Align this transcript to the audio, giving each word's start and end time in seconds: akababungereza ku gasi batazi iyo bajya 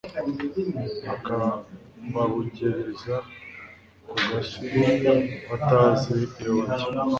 akababungereza 1.13 3.15
ku 4.07 4.15
gasi 4.27 4.65
batazi 5.47 6.15
iyo 6.39 6.51
bajya 6.57 6.87